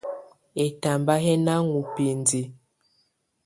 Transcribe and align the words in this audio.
Ɛtamba 0.65 1.13
yɛ 1.25 1.33
ná 1.45 1.55
ŋɔ́ 1.67 1.83
bindiǝ́. 1.93 2.45